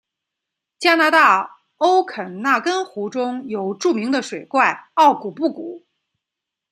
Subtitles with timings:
[0.79, 5.85] 加拿大欧肯纳根湖中有著名的水怪奥古布古。